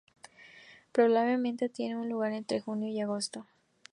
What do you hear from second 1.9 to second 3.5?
lugar entre junio y agosto.